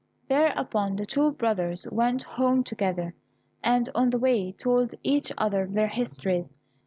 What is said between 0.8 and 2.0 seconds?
the two brothers